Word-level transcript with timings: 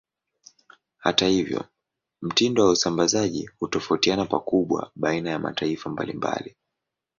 Hata 0.97 1.27
hivyo, 1.27 1.65
mtindo 2.21 2.65
wa 2.65 2.71
usambazaji 2.71 3.49
hutofautiana 3.59 4.25
pakubwa 4.25 4.91
baina 4.95 5.29
ya 5.29 5.39
mataifa 5.39 5.89
mbalimbali. 5.89 6.55